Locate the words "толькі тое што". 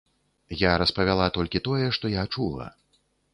1.37-2.13